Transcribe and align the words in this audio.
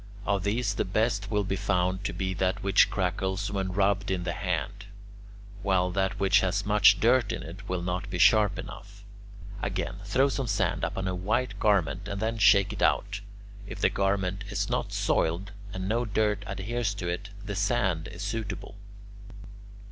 Of 0.25 0.43
these 0.43 0.73
the 0.73 0.83
best 0.83 1.29
will 1.29 1.43
be 1.43 1.55
found 1.55 2.03
to 2.05 2.11
be 2.11 2.33
that 2.33 2.63
which 2.63 2.89
crackles 2.89 3.51
when 3.51 3.71
rubbed 3.71 4.09
in 4.09 4.23
the 4.23 4.33
hand, 4.33 4.85
while 5.61 5.91
that 5.91 6.19
which 6.19 6.39
has 6.39 6.65
much 6.65 6.99
dirt 6.99 7.31
in 7.31 7.43
it 7.43 7.69
will 7.69 7.83
not 7.83 8.09
be 8.09 8.17
sharp 8.17 8.57
enough. 8.57 9.03
Again: 9.61 9.97
throw 10.03 10.27
some 10.27 10.47
sand 10.47 10.83
upon 10.83 11.07
a 11.07 11.13
white 11.13 11.59
garment 11.59 12.07
and 12.07 12.19
then 12.19 12.39
shake 12.39 12.73
it 12.73 12.81
out; 12.81 13.21
if 13.67 13.79
the 13.79 13.91
garment 13.91 14.43
is 14.49 14.71
not 14.71 14.91
soiled 14.91 15.51
and 15.71 15.87
no 15.87 16.05
dirt 16.05 16.41
adheres 16.47 16.95
to 16.95 17.07
it, 17.07 17.29
the 17.45 17.53
sand 17.53 18.07
is 18.07 18.23
suitable. 18.23 18.73
2. 19.29 19.35